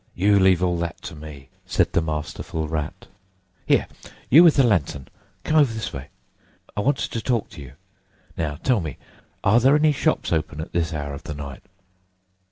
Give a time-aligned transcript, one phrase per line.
[0.15, 3.05] "You leave all that to me," said the masterful Rat.
[3.67, 3.85] "Here,
[4.31, 5.07] you with the lantern!
[5.43, 6.07] Come over this way.
[6.75, 7.73] I want to talk to you.
[8.35, 8.97] Now, tell me,
[9.43, 11.61] are there any shops open at this hour of the night?"